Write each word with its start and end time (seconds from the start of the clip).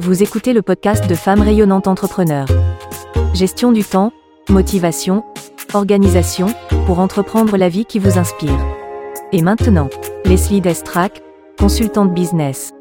Vous 0.00 0.22
écoutez 0.22 0.52
le 0.52 0.62
podcast 0.62 1.08
de 1.08 1.14
Femmes 1.16 1.40
rayonnantes 1.40 1.88
entrepreneurs. 1.88 2.46
Gestion 3.34 3.72
du 3.72 3.82
temps, 3.82 4.12
motivation, 4.48 5.24
organisation, 5.74 6.46
pour 6.86 7.00
entreprendre 7.00 7.56
la 7.56 7.68
vie 7.68 7.84
qui 7.84 7.98
vous 7.98 8.16
inspire. 8.16 8.56
Et 9.32 9.42
maintenant, 9.42 9.90
Leslie 10.24 10.60
Destrac, 10.60 11.20
consultante 11.58 12.14
business. 12.14 12.72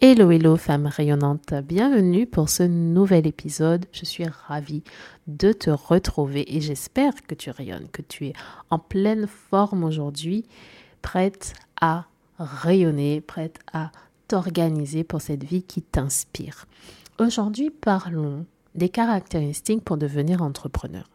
Hello, 0.00 0.30
hello, 0.30 0.56
femmes 0.56 0.86
rayonnantes. 0.86 1.52
Bienvenue 1.62 2.24
pour 2.24 2.48
ce 2.48 2.62
nouvel 2.62 3.26
épisode. 3.26 3.84
Je 3.92 4.06
suis 4.06 4.24
ravie 4.24 4.82
de 5.26 5.52
te 5.52 5.68
retrouver 5.68 6.56
et 6.56 6.62
j'espère 6.62 7.12
que 7.26 7.34
tu 7.34 7.50
rayonnes, 7.50 7.88
que 7.92 8.00
tu 8.00 8.28
es 8.28 8.32
en 8.70 8.78
pleine 8.78 9.26
forme 9.26 9.84
aujourd'hui, 9.84 10.46
prête 11.02 11.52
à 11.82 12.06
rayonner, 12.38 13.20
prête 13.20 13.58
à 13.74 13.90
t'organiser 14.28 15.04
pour 15.04 15.20
cette 15.20 15.44
vie 15.44 15.62
qui 15.62 15.82
t'inspire. 15.82 16.66
Aujourd'hui, 17.18 17.70
parlons 17.70 18.46
des 18.74 18.88
caractéristiques 18.88 19.82
pour 19.82 19.96
devenir 19.96 20.42
entrepreneur. 20.42 21.08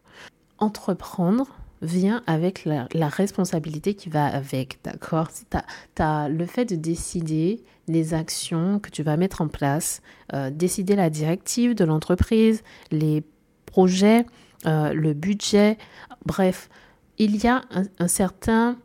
Entreprendre 0.57 1.47
vient 1.81 2.23
avec 2.27 2.65
la, 2.65 3.07
responsabilité 3.07 3.93
qui 3.93 4.09
va 4.09 4.25
avec, 4.25 4.79
d'accord? 4.83 5.29
Tu 5.31 6.01
as, 6.01 6.29
le 6.29 6.45
fait 6.45 6.65
de 6.65 6.75
décider 6.75 7.63
les 7.87 8.13
actions 8.13 8.79
que 8.79 8.89
tu 8.89 9.03
vas 9.03 9.17
mettre 9.17 9.41
en 9.41 9.47
place, 9.47 10.01
euh, 10.33 10.49
décider 10.49 10.95
la 10.95 11.09
directive 11.09 11.75
de 11.75 11.83
l'entreprise, 11.83 12.63
les 12.91 13.23
projets, 13.65 14.25
euh, 14.65 14.93
le 14.93 15.13
budget, 15.13 15.77
bref, 16.25 16.69
il 17.17 17.35
y 17.43 17.47
a 17.47 17.61
un 17.99 18.07
certain, 18.07 18.77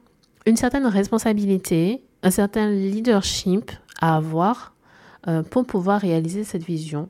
une 0.45 0.57
certaine 0.57 0.87
responsabilité 0.87 2.03
un 2.23 2.31
certain 2.31 2.71
leadership 2.71 3.71
à 3.99 4.17
avoir 4.17 4.75
euh, 5.27 5.43
pour 5.43 5.67
pouvoir 5.67 6.01
réaliser 6.01 6.45
cette 6.45 6.63
vision 6.63 7.09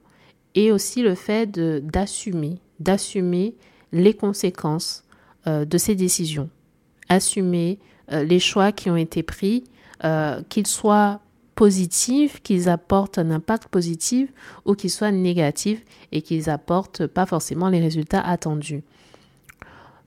et 0.55 0.73
aussi 0.73 1.03
le 1.03 1.15
fait 1.15 1.47
d'assumer, 1.51 2.59
d'assumer 2.81 3.55
les 3.93 4.15
conséquences 4.15 5.05
euh, 5.47 5.65
de 5.65 5.79
ces 5.79 5.95
décisions, 5.95 6.49
assumer 7.09 7.79
euh, 8.11 8.25
les 8.25 8.41
choix 8.41 8.73
qui 8.73 8.91
ont 8.91 8.97
été 8.97 9.23
pris, 9.23 9.65
qu'ils 10.49 10.69
soient 10.69 11.21
positifs, 11.57 12.41
qu'ils 12.41 12.69
apportent 12.69 13.19
un 13.19 13.33
impact 13.33 13.67
positif 13.67 14.33
ou 14.65 14.75
qu'ils 14.75 14.91
soient 14.91 15.11
négatifs 15.11 15.85
et 16.13 16.23
qu'ils 16.23 16.49
apportent 16.51 17.09
pas 17.09 17.27
forcément 17.27 17.69
les 17.69 17.81
résultats 17.81 18.21
attendus. 18.21 18.85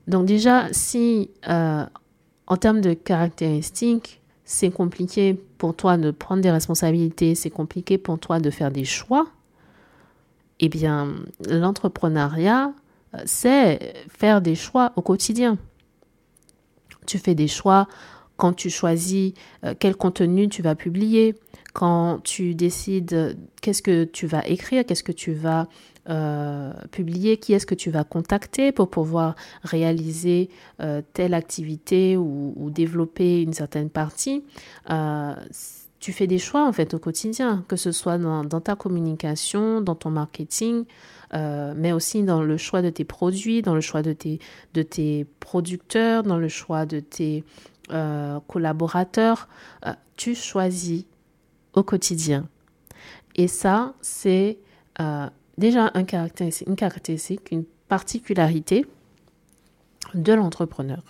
Donc 0.08 0.24
déjà, 0.24 0.72
si 0.72 1.28
en 1.44 2.56
termes 2.56 2.80
de 2.80 2.94
caractéristiques, 2.94 4.21
c'est 4.52 4.70
compliqué 4.70 5.34
pour 5.56 5.74
toi 5.74 5.96
de 5.96 6.10
prendre 6.10 6.42
des 6.42 6.50
responsabilités, 6.50 7.34
c'est 7.34 7.48
compliqué 7.48 7.96
pour 7.96 8.18
toi 8.18 8.38
de 8.38 8.50
faire 8.50 8.70
des 8.70 8.84
choix, 8.84 9.26
eh 10.60 10.68
bien, 10.68 11.14
l'entrepreneuriat, 11.48 12.74
c'est 13.24 13.94
faire 14.10 14.42
des 14.42 14.54
choix 14.54 14.92
au 14.96 15.00
quotidien. 15.00 15.56
Tu 17.06 17.18
fais 17.18 17.34
des 17.34 17.48
choix 17.48 17.88
quand 18.36 18.52
tu 18.52 18.68
choisis 18.68 19.32
euh, 19.64 19.74
quel 19.78 19.96
contenu 19.96 20.50
tu 20.50 20.60
vas 20.60 20.74
publier, 20.74 21.34
quand 21.72 22.18
tu 22.22 22.54
décides 22.54 23.38
qu'est-ce 23.62 23.80
que 23.80 24.04
tu 24.04 24.26
vas 24.26 24.46
écrire, 24.46 24.84
qu'est-ce 24.84 25.02
que 25.02 25.12
tu 25.12 25.32
vas 25.32 25.66
euh, 26.10 26.72
publier, 26.90 27.36
qui 27.36 27.52
est-ce 27.52 27.64
que 27.64 27.76
tu 27.76 27.88
vas 27.88 28.02
contacter 28.02 28.72
pour 28.72 28.90
pouvoir 28.90 29.36
réaliser 29.62 30.50
euh, 30.80 31.00
telle 31.12 31.32
activité 31.32 32.16
ou, 32.16 32.70
développer 32.70 33.40
une 33.40 33.52
certaine 33.52 33.88
partie. 33.88 34.42
Euh, 34.90 35.32
tu 36.00 36.12
fais 36.12 36.26
des 36.26 36.38
choix 36.38 36.66
en 36.66 36.72
fait 36.72 36.94
au 36.94 36.98
quotidien, 36.98 37.64
que 37.68 37.76
ce 37.76 37.92
soit 37.92 38.18
dans, 38.18 38.42
ta 38.60 38.74
communication, 38.74 39.80
dans 39.80 39.94
ton 39.94 40.10
marketing, 40.10 40.86
mais 41.32 41.92
aussi 41.92 42.24
dans 42.24 42.42
le 42.42 42.56
choix 42.56 42.82
de 42.82 42.90
tes 42.90 43.04
produits, 43.04 43.62
dans 43.62 43.76
le 43.76 43.80
choix 43.80 44.02
de 44.02 44.12
tes, 44.12 44.40
de 44.74 44.82
tes 44.82 45.24
producteurs, 45.38 46.24
dans 46.24 46.38
le 46.38 46.48
choix 46.48 46.84
de 46.84 46.98
tes 46.98 47.44
collaborateurs. 48.48 49.48
tu 50.16 50.34
choisis 50.34 51.04
au 51.74 51.84
quotidien. 51.84 52.48
Et 53.36 53.46
ça, 53.46 53.94
c'est 54.00 54.58
déjà 55.58 55.90
un 55.94 56.04
caractéristique, 56.04 56.68
une 56.68 56.76
caractéristique, 56.76 57.50
une 57.50 57.64
particularité 57.88 58.86
de 60.14 60.32
l'entrepreneur. 60.32 61.02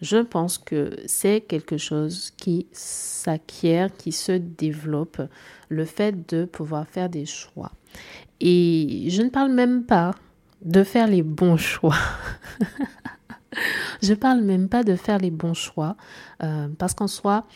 Je 0.00 0.18
pense 0.18 0.58
que 0.58 0.96
c'est 1.06 1.40
quelque 1.40 1.76
chose 1.76 2.32
qui 2.36 2.66
s'acquiert, 2.72 3.94
qui 3.96 4.12
se 4.12 4.32
développe, 4.32 5.20
le 5.68 5.84
fait 5.84 6.28
de 6.28 6.44
pouvoir 6.44 6.86
faire 6.86 7.08
des 7.08 7.26
choix. 7.26 7.72
Et 8.40 9.06
je 9.08 9.22
ne 9.22 9.28
parle 9.28 9.52
même 9.52 9.84
pas 9.84 10.14
de 10.62 10.82
faire 10.84 11.06
les 11.06 11.22
bons 11.22 11.56
choix. 11.56 11.96
je 14.02 14.14
parle 14.14 14.42
même 14.42 14.68
pas 14.68 14.84
de 14.84 14.96
faire 14.96 15.18
les 15.18 15.30
bons 15.30 15.54
choix, 15.54 15.96
euh, 16.42 16.68
parce 16.78 16.94
qu'en 16.94 17.08
soi, 17.08 17.46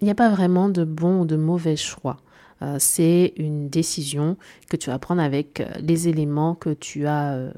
il 0.00 0.04
n'y 0.04 0.10
a 0.10 0.14
pas 0.14 0.30
vraiment 0.30 0.68
de 0.68 0.84
bons 0.84 1.22
ou 1.22 1.24
de 1.24 1.36
mauvais 1.36 1.76
choix. 1.76 2.18
Euh, 2.62 2.76
c'est 2.78 3.34
une 3.36 3.68
décision 3.68 4.36
que 4.70 4.76
tu 4.76 4.90
vas 4.90 4.98
prendre 4.98 5.22
avec 5.22 5.60
euh, 5.60 5.68
les 5.80 6.08
éléments 6.08 6.54
que 6.54 6.70
tu 6.70 7.06
as 7.06 7.52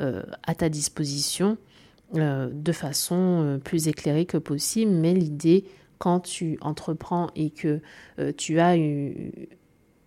euh, 0.00 0.22
à 0.42 0.54
ta 0.54 0.68
disposition 0.68 1.58
de 2.12 2.72
façon 2.72 3.58
plus 3.64 3.88
éclairée 3.88 4.24
que 4.24 4.36
possible. 4.36 4.92
Mais 4.92 5.14
l'idée, 5.14 5.64
quand 5.98 6.20
tu 6.20 6.58
entreprends 6.60 7.28
et 7.34 7.50
que 7.50 7.80
tu 8.36 8.60
as 8.60 8.76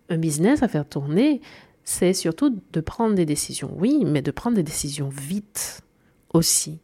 un 0.08 0.16
business 0.16 0.62
à 0.62 0.68
faire 0.68 0.88
tourner, 0.88 1.42
c'est 1.84 2.14
surtout 2.14 2.58
de 2.72 2.80
prendre 2.80 3.14
des 3.14 3.26
décisions. 3.26 3.70
Oui, 3.76 4.04
mais 4.06 4.22
de 4.22 4.30
prendre 4.30 4.56
des 4.56 4.62
décisions 4.62 5.10
vite 5.10 5.82
aussi. 6.32 6.78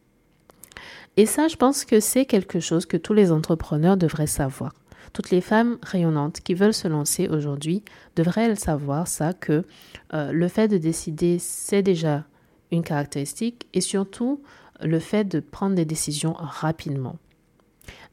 Et 1.16 1.24
ça, 1.24 1.48
je 1.48 1.56
pense 1.56 1.86
que 1.86 2.00
c'est 2.00 2.26
quelque 2.26 2.60
chose 2.60 2.84
que 2.84 2.98
tous 2.98 3.14
les 3.14 3.32
entrepreneurs 3.32 3.96
devraient 3.96 4.26
savoir. 4.26 4.74
Toutes 5.12 5.30
les 5.30 5.40
femmes 5.40 5.78
rayonnantes 5.82 6.40
qui 6.40 6.54
veulent 6.54 6.74
se 6.74 6.88
lancer 6.88 7.28
aujourd'hui 7.28 7.82
devraient 8.16 8.54
savoir 8.56 9.06
ça, 9.08 9.32
que 9.32 9.64
euh, 10.12 10.32
le 10.32 10.48
fait 10.48 10.68
de 10.68 10.78
décider, 10.78 11.38
c'est 11.38 11.82
déjà 11.82 12.24
une 12.70 12.82
caractéristique 12.82 13.66
et 13.72 13.80
surtout 13.80 14.42
le 14.80 14.98
fait 14.98 15.24
de 15.24 15.40
prendre 15.40 15.74
des 15.74 15.84
décisions 15.84 16.34
rapidement, 16.36 17.16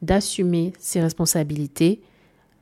d'assumer 0.00 0.72
ses 0.78 1.00
responsabilités 1.00 2.00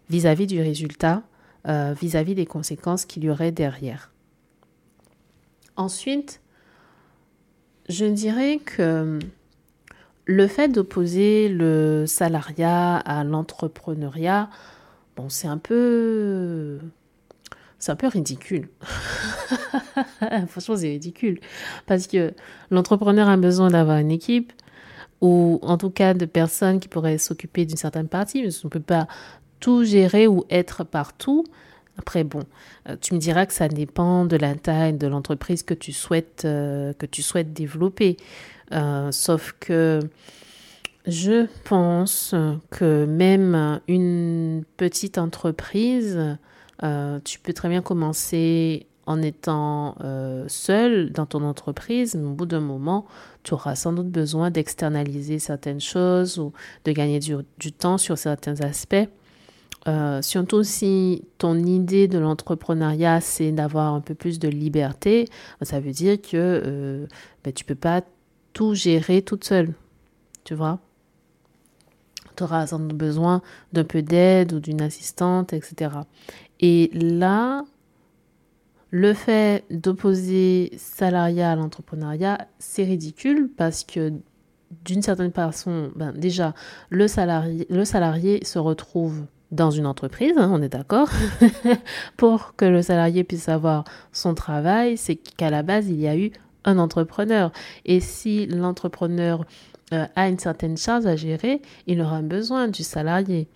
vis-à-vis 0.08 0.46
du 0.46 0.60
résultat, 0.60 1.22
euh, 1.68 1.94
vis-à-vis 2.00 2.34
des 2.34 2.46
conséquences 2.46 3.04
qu'il 3.04 3.24
y 3.24 3.30
aurait 3.30 3.52
derrière. 3.52 4.12
Ensuite, 5.76 6.40
je 7.88 8.06
dirais 8.06 8.58
que 8.58 9.18
le 10.30 10.46
fait 10.46 10.68
d'opposer 10.68 11.48
le 11.48 12.04
salariat 12.06 12.98
à 12.98 13.24
l'entrepreneuriat, 13.24 14.48
bon, 15.16 15.28
c'est 15.28 15.48
un 15.48 15.58
peu. 15.58 16.78
C'est 17.80 17.90
un 17.90 17.96
peu 17.96 18.06
ridicule. 18.06 18.68
Franchement, 20.48 20.76
c'est 20.76 20.88
ridicule. 20.88 21.40
Parce 21.86 22.06
que 22.06 22.32
l'entrepreneur 22.70 23.28
a 23.28 23.36
besoin 23.36 23.70
d'avoir 23.70 23.98
une 23.98 24.12
équipe, 24.12 24.52
ou 25.20 25.58
en 25.62 25.78
tout 25.78 25.90
cas 25.90 26.14
de 26.14 26.26
personnes 26.26 26.78
qui 26.78 26.86
pourraient 26.86 27.18
s'occuper 27.18 27.64
d'une 27.64 27.78
certaine 27.78 28.06
partie, 28.06 28.42
mais 28.42 28.50
on 28.62 28.66
ne 28.66 28.70
peut 28.70 28.80
pas 28.80 29.08
tout 29.58 29.82
gérer 29.82 30.28
ou 30.28 30.44
être 30.48 30.84
partout. 30.84 31.44
Après, 31.98 32.22
bon, 32.22 32.44
euh, 32.88 32.96
tu 33.00 33.14
me 33.14 33.18
diras 33.18 33.46
que 33.46 33.52
ça 33.52 33.68
dépend 33.68 34.24
de 34.26 34.36
la 34.36 34.54
taille 34.54 34.94
de 34.94 35.06
l'entreprise 35.06 35.62
que 35.62 35.74
tu 35.74 35.92
souhaites, 35.92 36.44
euh, 36.44 36.92
que 36.92 37.06
tu 37.06 37.22
souhaites 37.22 37.52
développer. 37.52 38.16
Euh, 38.72 39.10
sauf 39.10 39.54
que 39.58 40.00
je 41.06 41.46
pense 41.64 42.34
que 42.70 43.04
même 43.04 43.80
une 43.88 44.64
petite 44.76 45.18
entreprise, 45.18 46.36
euh, 46.82 47.18
tu 47.24 47.38
peux 47.40 47.52
très 47.52 47.68
bien 47.68 47.82
commencer 47.82 48.86
en 49.06 49.22
étant 49.22 49.96
euh, 50.02 50.44
seul 50.46 51.10
dans 51.10 51.26
ton 51.26 51.42
entreprise, 51.42 52.14
au 52.14 52.30
bout 52.30 52.46
d'un 52.46 52.60
moment, 52.60 53.06
tu 53.42 53.54
auras 53.54 53.74
sans 53.74 53.92
doute 53.92 54.08
besoin 54.08 54.50
d'externaliser 54.50 55.38
certaines 55.38 55.80
choses 55.80 56.38
ou 56.38 56.52
de 56.84 56.92
gagner 56.92 57.18
du, 57.18 57.72
temps 57.72 57.98
sur 57.98 58.16
certains 58.18 58.60
aspects. 58.60 59.08
surtout 60.20 60.62
si 60.62 61.24
ton 61.38 61.56
idée 61.56 62.06
de 62.06 62.18
l'entrepreneuriat, 62.18 63.20
c'est 63.20 63.50
d'avoir 63.50 63.94
un 63.94 64.00
peu 64.00 64.14
plus 64.14 64.38
de 64.38 64.48
liberté, 64.48 65.26
ça 65.62 65.80
veut 65.80 65.92
dire 65.92 66.20
que 66.20 67.08
ben, 67.42 67.52
tu 67.52 67.64
ne 67.64 67.68
peux 67.68 67.74
pas 67.74 68.02
tout 68.52 68.74
gérer 68.74 69.22
toute 69.22 69.44
seule. 69.44 69.74
Tu 70.44 70.54
vois 70.54 70.78
Tu 72.36 72.42
auras 72.42 72.66
besoin 72.78 73.42
d'un 73.72 73.84
peu 73.84 74.02
d'aide 74.02 74.52
ou 74.52 74.60
d'une 74.60 74.82
assistante, 74.82 75.52
etc. 75.52 75.92
Et 76.60 76.90
là, 76.92 77.64
le 78.90 79.14
fait 79.14 79.64
d'opposer 79.70 80.72
salariat 80.76 81.52
à 81.52 81.56
l'entrepreneuriat, 81.56 82.48
c'est 82.58 82.84
ridicule 82.84 83.50
parce 83.56 83.84
que 83.84 84.12
d'une 84.84 85.02
certaine 85.02 85.32
façon, 85.32 85.90
ben 85.96 86.12
déjà, 86.12 86.54
le 86.90 87.08
salarié, 87.08 87.66
le 87.70 87.84
salarié 87.84 88.44
se 88.44 88.58
retrouve 88.58 89.26
dans 89.50 89.70
une 89.70 89.86
entreprise, 89.86 90.34
hein, 90.36 90.50
on 90.52 90.62
est 90.62 90.68
d'accord, 90.68 91.08
pour 92.16 92.54
que 92.56 92.64
le 92.64 92.82
salarié 92.82 93.24
puisse 93.24 93.48
avoir 93.48 93.84
son 94.12 94.34
travail, 94.34 94.96
c'est 94.96 95.16
qu'à 95.16 95.50
la 95.50 95.62
base, 95.62 95.88
il 95.88 96.00
y 96.00 96.06
a 96.06 96.16
eu 96.16 96.30
un 96.64 96.78
entrepreneur. 96.78 97.52
Et 97.84 98.00
si 98.00 98.46
l'entrepreneur 98.46 99.44
euh, 99.92 100.06
a 100.16 100.28
une 100.28 100.38
certaine 100.38 100.76
charge 100.76 101.06
à 101.06 101.16
gérer, 101.16 101.62
il 101.86 102.00
aura 102.00 102.22
besoin 102.22 102.68
du 102.68 102.82
salarié. 102.82 103.48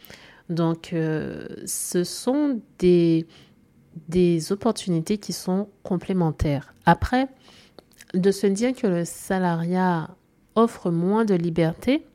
Donc, 0.51 0.93
euh, 0.93 1.47
ce 1.65 2.05
sont 2.05 2.61
des, 2.79 3.27
des 4.09 4.53
opportunités 4.53 5.19
qui 5.19 5.33
sont 5.33 5.69
complémentaires. 5.83 6.75
Après, 6.87 7.29
de 8.15 8.31
se 8.31 8.47
dire 8.47 8.75
que 8.75 8.87
le 8.87 9.05
salariat 9.05 10.11
offre 10.55 10.91
moins 10.91 11.25
de 11.25 11.35
liberté, 11.35 12.07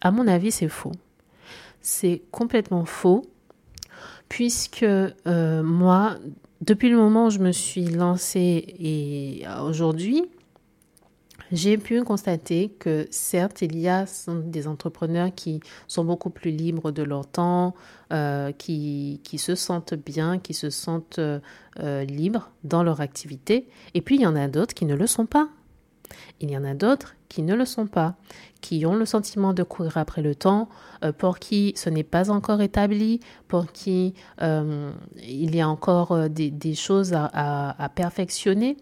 à 0.00 0.10
mon 0.10 0.26
avis, 0.26 0.50
c'est 0.50 0.68
faux. 0.68 0.92
C'est 1.80 2.22
complètement 2.30 2.84
faux, 2.84 3.22
puisque 4.28 4.82
euh, 4.82 5.62
moi, 5.62 6.16
depuis 6.60 6.88
le 6.88 6.96
moment 6.96 7.26
où 7.26 7.30
je 7.30 7.38
me 7.38 7.52
suis 7.52 7.86
lancée 7.86 8.64
et 8.78 9.44
aujourd'hui, 9.62 10.24
j'ai 11.52 11.78
pu 11.78 12.02
constater 12.02 12.70
que 12.78 13.06
certes, 13.10 13.62
il 13.62 13.78
y 13.78 13.88
a 13.88 14.04
des 14.28 14.66
entrepreneurs 14.66 15.30
qui 15.34 15.60
sont 15.86 16.04
beaucoup 16.04 16.30
plus 16.30 16.50
libres 16.50 16.90
de 16.90 17.02
leur 17.02 17.26
temps, 17.26 17.74
euh, 18.12 18.52
qui, 18.52 19.20
qui, 19.22 19.38
se 19.38 19.54
sentent 19.54 19.94
bien, 19.94 20.38
qui 20.38 20.54
se 20.54 20.70
sentent 20.70 21.20
euh, 21.20 22.04
libres 22.04 22.50
dans 22.64 22.82
leur 22.82 23.00
activité, 23.00 23.68
et 23.94 24.00
puis 24.00 24.16
il 24.16 24.22
y 24.22 24.26
en 24.26 24.34
a 24.34 24.48
d'autres 24.48 24.74
qui 24.74 24.86
ne 24.86 24.96
le 24.96 25.06
sont 25.06 25.26
pas. 25.26 25.48
Il 26.40 26.50
y 26.50 26.56
en 26.56 26.64
a 26.64 26.74
d'autres 26.74 27.14
qui 27.28 27.42
ne 27.42 27.54
le 27.54 27.64
sont 27.64 27.86
pas, 27.86 28.14
qui 28.60 28.86
ont 28.86 28.94
le 28.94 29.04
sentiment 29.04 29.52
de 29.52 29.62
courir 29.62 29.96
après 29.96 30.22
le 30.22 30.34
temps, 30.34 30.68
euh, 31.04 31.12
pour 31.12 31.38
qui 31.38 31.72
ce 31.76 31.90
n'est 31.90 32.04
pas 32.04 32.30
encore 32.30 32.60
établi, 32.60 33.20
pour 33.48 33.72
qui 33.72 34.14
euh, 34.42 34.92
il 35.22 35.54
y 35.54 35.60
a 35.60 35.68
encore 35.68 36.12
euh, 36.12 36.28
des, 36.28 36.74
choses 36.74 37.12
à 37.14 37.90
perfectionner. 37.94 38.76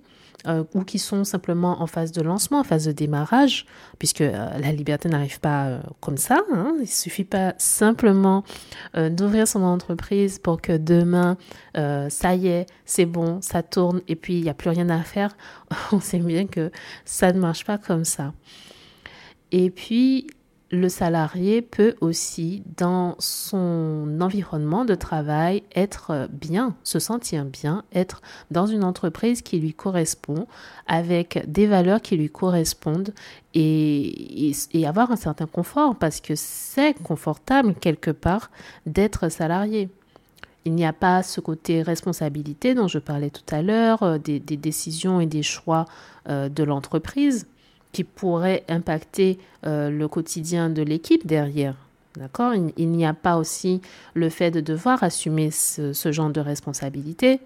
Euh, 0.47 0.63
ou 0.75 0.85
qui 0.85 0.99
sont 0.99 1.25
simplement 1.25 1.81
en 1.81 1.87
phase 1.87 2.13
de 2.13 2.21
lancement, 2.21 2.61
en 2.61 2.65
phase 2.65 2.85
de 2.85 2.93
démarrage, 2.93 3.65
puisque 3.99 4.21
euh, 4.21 4.59
la 4.59 4.73
liberté 4.73 5.09
n'arrive 5.09 5.41
pas 5.41 5.69
euh, 5.69 5.79
comme 6.01 6.19
ça. 6.19 6.43
Hein. 6.53 6.75
Il 6.83 6.87
suffit 6.87 7.25
pas 7.25 7.55
simplement 7.57 8.45
d'ouvrir 8.95 9.49
son 9.49 9.63
entreprise 9.63 10.39
pour 10.39 10.61
que 10.61 10.77
demain, 10.77 11.37
ça 11.75 12.35
y 12.35 12.49
est, 12.49 12.67
c'est 12.85 13.07
bon, 13.07 13.41
ça 13.41 13.63
tourne, 13.63 14.03
et 14.07 14.17
puis 14.17 14.35
il 14.35 14.43
n'y 14.43 14.51
a 14.51 14.55
plus 14.55 14.69
rien 14.69 14.91
à 14.91 15.03
faire. 15.03 15.35
On 15.93 16.01
sait 16.01 16.19
bien 16.19 16.47
que 16.47 16.71
ça 17.05 17.33
ne 17.33 17.41
marche 17.41 17.65
pas 17.65 17.79
comme 17.79 18.05
ça. 18.05 18.33
Et 19.51 19.71
puis, 19.71 20.27
le 20.71 20.89
salarié 20.89 21.63
peut 21.63 21.95
aussi, 22.01 22.63
dans 22.77 23.17
son 23.19 24.19
environnement 24.21 24.85
de 24.85 24.95
travail, 24.95 25.63
être 25.75 26.29
bien, 26.33 26.75
se 26.83 26.99
sentir 26.99 27.45
bien, 27.45 27.85
être 27.95 28.23
dans 28.51 28.67
une 28.67 28.83
entreprise 28.83 29.43
qui 29.43 29.59
lui 29.59 29.75
correspond, 29.75 30.47
avec 30.87 31.45
des 31.47 31.67
valeurs 31.67 32.01
qui 32.01 32.17
lui 32.17 32.31
correspondent 32.31 33.13
et, 33.55 34.53
avoir 34.87 35.11
un 35.13 35.17
certain 35.17 35.47
confort, 35.47 35.97
parce 35.97 36.21
que 36.21 36.35
c'est 36.35 36.95
confortable 36.95 37.75
quelque 37.75 38.11
part 38.11 38.51
d'être 38.87 39.29
salarié. 39.29 39.89
Il 40.65 40.75
n'y 40.75 40.87
a 40.87 40.95
pas 40.95 41.23
ce 41.23 41.41
côté 41.41 41.83
responsabilité 41.83 42.75
dont 42.75 42.89
je 42.89 42.99
parlais 42.99 43.31
tout 43.31 43.55
à 43.55 43.61
l'heure, 43.61 44.03
euh, 44.03 44.19
des, 44.19 44.41
décisions 44.41 45.21
et 45.21 45.27
des 45.27 45.43
choix 45.43 45.85
euh, 46.29 46.49
de 46.49 46.65
l'entreprise 46.65 47.47
qui 47.95 48.05
pourrait 48.05 48.65
impacter 48.69 49.39
euh, 49.65 49.89
le 49.89 50.09
quotidien 50.09 50.69
de 50.69 50.83
l'équipe 50.83 51.27
derrière. 51.27 51.77
D'accord? 52.17 52.53
Il, 52.77 52.91
n'y 52.91 53.07
a 53.07 53.15
pas 53.15 53.39
aussi 53.39 53.81
le 54.13 54.29
fait 54.29 54.51
de 54.51 54.61
devoir 54.61 55.03
assumer 55.03 55.51
ce, 55.51 55.93
genre 56.13 56.31
de 56.31 56.41
responsabilité. 56.41 57.41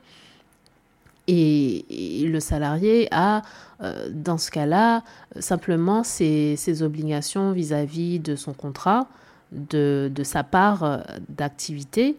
Et, 1.26 2.26
le 2.26 2.40
salarié 2.40 3.08
a, 3.10 3.42
euh, 3.82 4.08
dans 4.12 4.38
ce 4.38 4.50
cas-là, 4.50 5.04
simplement 5.38 6.02
ses, 6.02 6.82
obligations 6.82 7.52
vis-à-vis 7.52 8.18
de 8.18 8.34
son 8.34 8.52
contrat, 8.52 9.06
de, 9.52 10.10
sa 10.22 10.44
part 10.44 10.82
euh, 10.82 10.98
d'activité, 11.28 12.16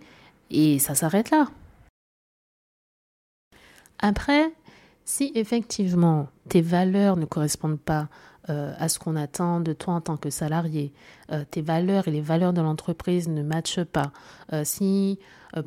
et 0.52 0.80
ça 0.80 0.96
s'arrête 0.96 1.31
là. 1.31 1.50
Après, 4.00 4.52
si 5.10 5.32
effectivement 5.34 6.28
tes 6.50 6.62
valeurs 6.62 7.18
ne 7.18 7.26
correspondent 7.26 7.80
pas 7.80 8.10
euh, 8.48 8.76
à 8.78 8.88
ce 8.90 9.00
qu'on 9.00 9.16
attend 9.16 9.60
de 9.60 9.74
toi 9.74 9.96
en 9.96 10.02
tant 10.02 10.18
que 10.18 10.30
salarié, 10.30 10.94
euh, 11.32 11.44
tes 11.50 11.64
valeurs 11.64 12.08
et 12.08 12.12
les 12.12 12.22
valeurs 12.22 12.54
de 12.54 12.62
l'entreprise 12.62 13.28
ne 13.28 13.42
matchent 13.42 13.84
pas, 13.84 14.12
euh, 14.54 14.62
si 14.64 15.18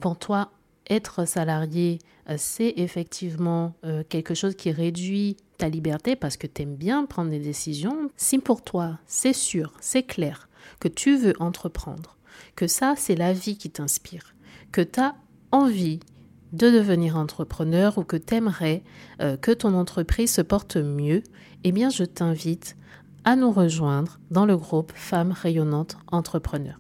pour 0.01 0.17
toi 0.17 0.53
être 0.89 1.27
salarié, 1.27 1.99
c'est 2.37 2.75
effectivement 2.77 3.75
quelque 4.09 4.35
chose 4.35 4.55
qui 4.55 4.71
réduit 4.71 5.37
ta 5.59 5.69
liberté 5.69 6.15
parce 6.15 6.37
que 6.37 6.47
tu 6.47 6.63
aimes 6.63 6.77
bien 6.77 7.05
prendre 7.05 7.31
des 7.31 7.41
décisions, 7.41 8.11
si 8.17 8.39
pour 8.39 8.63
toi 8.63 8.99
c'est 9.07 9.33
sûr, 9.33 9.73
c'est 9.81 10.05
clair 10.05 10.49
que 10.79 10.87
tu 10.87 11.17
veux 11.17 11.35
entreprendre, 11.41 12.17
que 12.55 12.69
ça 12.69 12.95
c'est 12.97 13.17
la 13.17 13.33
vie 13.33 13.57
qui 13.57 13.71
t'inspire, 13.71 14.35
que 14.71 14.83
tu 14.83 15.01
as 15.01 15.17
envie 15.51 15.99
de 16.53 16.71
devenir 16.71 17.17
entrepreneur 17.17 17.97
ou 17.99 18.05
que 18.05 18.17
tu 18.17 18.35
aimerais 18.35 18.83
euh, 19.21 19.37
que 19.37 19.51
ton 19.51 19.75
entreprise 19.75 20.33
se 20.33 20.43
porte 20.43 20.77
mieux, 20.77 21.23
eh 21.65 21.73
bien 21.73 21.91
je 21.91 22.05
t'invite 22.05 22.77
à 23.25 23.37
nous 23.37 23.51
rejoindre 23.51 24.19
dans 24.31 24.47
le 24.47 24.57
groupe 24.57 24.93
Femmes 24.95 25.33
rayonnantes 25.33 25.97
entrepreneurs. 26.11 26.79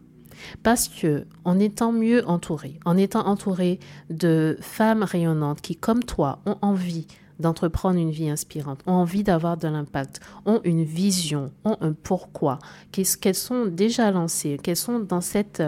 Parce 0.62 0.88
que 0.88 1.26
en 1.44 1.58
étant 1.60 1.92
mieux 1.92 2.26
entouré, 2.28 2.80
en 2.84 2.96
étant 2.96 3.26
entouré 3.26 3.78
de 4.10 4.56
femmes 4.60 5.04
rayonnantes 5.04 5.60
qui, 5.60 5.76
comme 5.76 6.02
toi, 6.02 6.40
ont 6.46 6.56
envie 6.62 7.06
d'entreprendre 7.38 7.98
une 7.98 8.10
vie 8.10 8.28
inspirante, 8.28 8.80
ont 8.86 8.92
envie 8.92 9.22
d'avoir 9.22 9.56
de 9.56 9.68
l'impact, 9.68 10.20
ont 10.46 10.60
une 10.64 10.84
vision, 10.84 11.52
ont 11.64 11.76
un 11.80 11.92
pourquoi, 11.92 12.58
qu'elles 12.90 13.34
sont 13.34 13.66
déjà 13.66 14.10
lancées, 14.10 14.58
qu'elles 14.62 14.76
sont 14.76 15.00
dans 15.00 15.20
cette, 15.20 15.62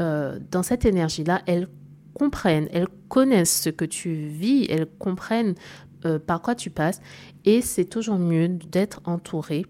euh, 0.00 0.38
dans 0.50 0.62
cette 0.62 0.84
énergie-là, 0.84 1.42
elles 1.46 1.68
comprennent, 2.14 2.68
elles 2.72 2.88
connaissent 3.08 3.62
ce 3.62 3.70
que 3.70 3.84
tu 3.84 4.14
vis, 4.14 4.66
elles 4.70 4.86
comprennent 4.98 5.54
euh, 6.06 6.18
par 6.18 6.40
quoi 6.40 6.54
tu 6.54 6.70
passes. 6.70 7.00
Et 7.44 7.60
c'est 7.60 7.84
toujours 7.84 8.18
mieux 8.18 8.48
d'être 8.48 9.00
entouré 9.04 9.66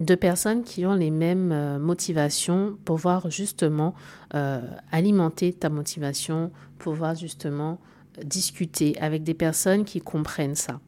de 0.00 0.14
personnes 0.14 0.64
qui 0.64 0.84
ont 0.86 0.94
les 0.94 1.10
mêmes 1.10 1.52
euh, 1.52 1.78
motivations 1.78 2.76
pour 2.84 2.96
voir 2.96 3.30
justement 3.30 3.94
euh, 4.34 4.60
alimenter 4.90 5.52
ta 5.52 5.68
motivation, 5.68 6.50
pour 6.78 6.94
voir 6.94 7.14
justement 7.14 7.78
discuter 8.22 8.96
avec 9.00 9.22
des 9.22 9.34
personnes 9.34 9.84
qui 9.84 10.00
comprennent 10.00 10.54
ça. 10.54 10.80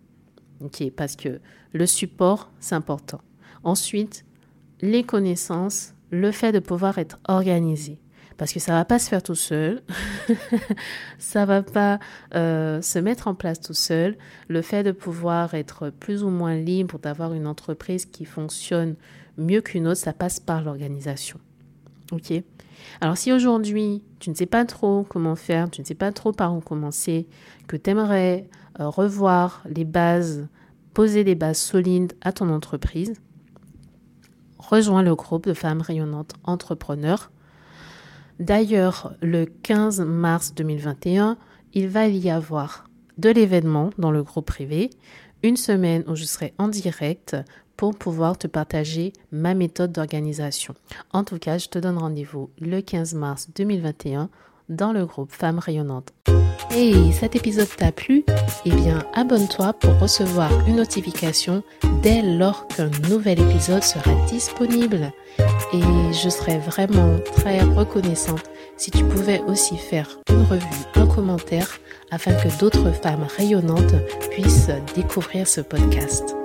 ok 0.61 0.91
Parce 0.97 1.17
que 1.17 1.41
le 1.73 1.87
support, 1.87 2.51
c'est 2.61 2.75
important. 2.75 3.21
Ensuite, 3.65 4.25
les 4.81 5.03
connaissances, 5.03 5.95
le 6.11 6.31
fait 6.31 6.53
de 6.53 6.59
pouvoir 6.59 6.99
être 6.99 7.19
organisé 7.29 7.99
parce 8.37 8.53
que 8.53 8.61
ça 8.61 8.73
va 8.73 8.85
pas 8.85 8.99
se 8.99 9.09
faire 9.09 9.23
tout 9.23 9.35
seul, 9.35 9.83
ça 11.19 11.47
va 11.47 11.63
pas 11.63 11.99
euh, 12.35 12.83
se 12.83 12.99
mettre 12.99 13.29
en 13.29 13.35
place 13.35 13.61
tout 13.61 13.75
seul. 13.75 14.17
Le 14.49 14.63
fait 14.63 14.83
de 14.83 14.93
pouvoir 14.93 15.55
être 15.55 15.91
plus 15.91 16.23
ou 16.23 16.29
moins 16.29 16.57
libre, 16.57 16.99
d'avoir 16.99 17.33
une 17.33 17.47
entreprise 17.47 18.07
qui 18.07 18.25
fonctionne 18.25 18.97
mieux 19.39 19.61
qu'une 19.61 19.87
autre, 19.87 20.01
ça 20.01 20.13
passe 20.13 20.41
par 20.41 20.63
l'organisation. 20.63 21.39
Ok? 22.13 22.33
Alors 23.01 23.17
si 23.17 23.33
aujourd'hui 23.33 24.03
tu 24.19 24.31
ne 24.31 24.35
sais 24.35 24.47
pas 24.47 24.65
trop 24.65 25.05
comment 25.09 25.37
faire, 25.37 25.71
tu 25.71 25.81
ne 25.81 25.87
sais 25.87 25.95
pas 25.95 26.13
trop 26.13 26.33
par 26.33 26.55
où 26.55 26.61
commencer, 26.61 27.27
que 27.67 27.77
tu 27.77 27.91
aimerais 27.91 28.49
euh, 28.81 28.89
revoir 28.89 29.63
les 29.69 29.85
bases, 29.85 30.47
poser 30.95 31.25
des 31.25 31.35
bases 31.35 31.59
solides 31.59 32.13
à 32.21 32.33
ton 32.33 32.51
entreprise, 32.51 33.15
rejoins 34.59 35.03
le 35.03 35.15
groupe 35.15 35.47
de 35.47 35.55
femmes 35.55 35.81
rayonnantes 35.81 36.35
entrepreneurs 36.45 37.31
D'ailleurs, 38.39 39.15
le 39.23 39.47
15 39.47 40.01
mars 40.01 40.55
2021, 40.55 41.39
il 41.75 41.89
va 41.89 42.07
y 42.07 42.31
avoir 42.31 42.89
de 43.19 43.31
l'événement 43.31 43.91
dans 43.99 44.11
le 44.11 44.23
groupe 44.23 44.47
privé, 44.47 44.91
une 45.43 45.57
semaine 45.57 46.05
où 46.07 46.15
je 46.15 46.25
serai 46.25 46.53
en 46.59 46.69
direct 46.69 47.37
pour 47.77 47.95
pouvoir 47.95 48.39
te 48.39 48.47
partager 48.47 49.13
ma 49.33 49.55
méthode 49.55 49.93
d'organisation. 49.93 50.75
En 51.13 51.25
tout 51.25 51.39
cas, 51.39 51.59
je 51.59 51.69
te 51.69 51.79
donne 51.79 51.99
rendez-vous 51.99 52.51
le 52.61 52.81
15 52.81 53.15
mars 53.15 53.49
2021 53.55 54.31
dans 54.69 54.93
le 54.93 55.07
groupe 55.07 55.33
Femmes 55.33 55.59
rayonnantes. 55.59 56.13
Et 56.75 57.13
cet 57.13 57.37
épisode 57.37 57.69
t'a 57.77 57.93
plu? 57.93 58.25
Eh 58.65 58.71
bien, 58.71 59.05
abonne-toi 59.15 59.73
pour 59.75 59.99
recevoir 59.99 60.51
une 60.67 60.77
notification 60.77 61.63
dès 62.03 62.23
lors 62.23 62.67
qu'un 62.69 62.91
nouvel 63.09 63.41
épisode 63.41 63.83
sera 63.83 64.11
disponible. 64.27 65.13
Et 65.73 66.13
je 66.13 66.29
serais 66.29 66.59
vraiment 66.59 67.19
très 67.35 67.61
reconnaissante 67.61 68.45
si 68.77 68.91
tu 68.91 69.05
pouvais 69.05 69.41
aussi 69.47 69.77
faire 69.77 70.19
une 70.31 70.45
revue, 70.45 70.67
un 70.95 71.07
commentaire, 71.07 71.79
afin 72.11 72.33
que 72.35 72.49
d'autres 72.59 72.93
femmes 72.93 73.27
rayonnantes 73.37 73.95
puissent 74.31 74.71
découvrir 74.95 75.49
ce 75.49 75.61
podcast. 75.61 76.37